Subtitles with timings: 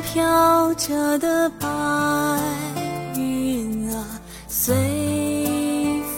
[0.00, 1.66] 飘着的白
[3.16, 4.74] 云啊随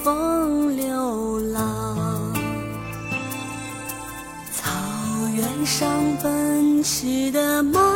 [0.02, 2.32] 风流浪。
[4.52, 4.70] 草
[5.34, 5.88] 原上
[6.22, 7.89] 奔驰的马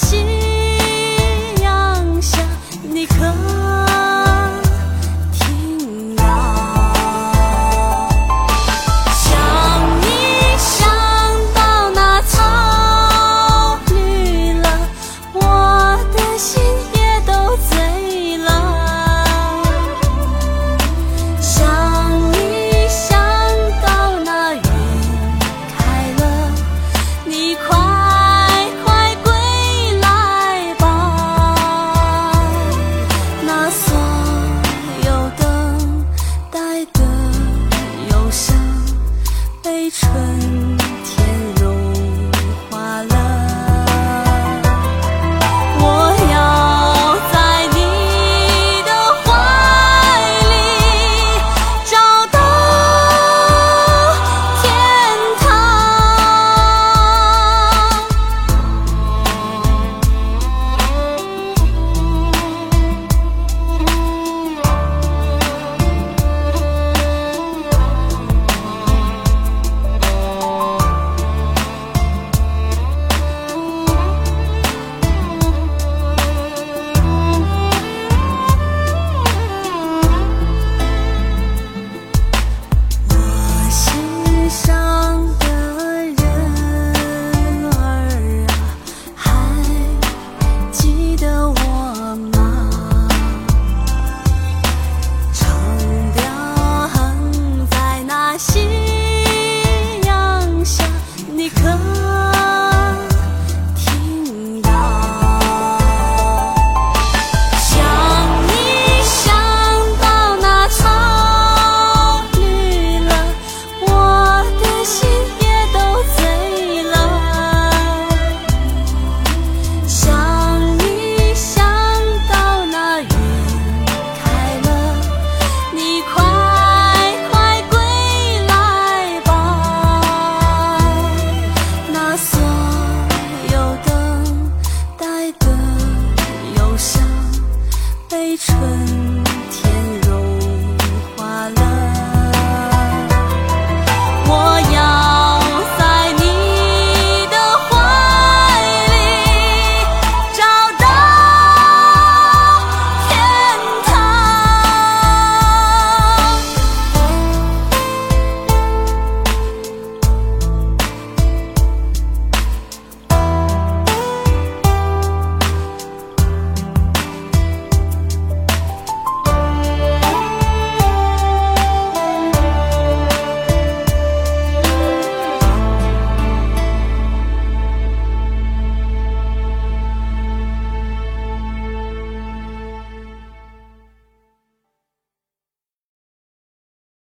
[0.00, 0.27] 心